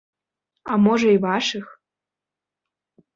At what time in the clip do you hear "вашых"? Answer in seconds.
1.25-1.65